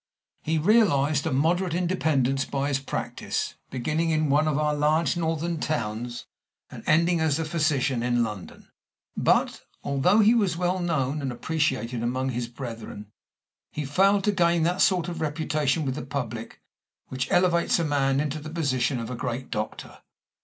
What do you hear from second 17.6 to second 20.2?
a man into the position of a great doctor.